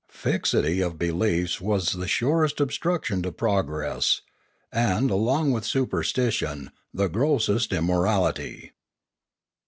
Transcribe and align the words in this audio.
Fixity 0.09 0.81
of 0.81 0.97
be 0.97 1.11
liefs 1.11 1.61
was 1.61 1.91
the 1.91 2.07
surest 2.07 2.59
obstruction 2.59 3.21
to 3.21 3.31
progress, 3.31 4.21
and, 4.71 5.11
along 5.11 5.51
with 5.51 5.61
all 5.61 5.67
superstition, 5.67 6.71
the 6.91 7.07
grossest 7.07 7.71
immorality. 7.71 8.71